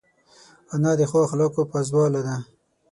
انا 0.73 0.91
د 0.99 1.01
ښو 1.09 1.19
اخلاقو 1.27 1.69
پازواله 1.71 2.21
ده 2.27 2.37